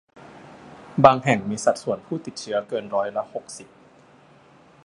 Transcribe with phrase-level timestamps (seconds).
[1.03, 3.67] บางแห่งมีสัดส่วนผู้ติดเชื้อเกินร้อยละหกสิบ